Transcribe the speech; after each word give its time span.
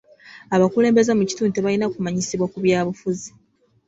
Abakulembeze 0.55 1.11
mu 1.17 1.23
kitundu 1.29 1.51
tebalina 1.53 1.91
kumanyisibwa 1.93 2.49
ku 2.51 2.57
byabufuzi. 2.65 3.29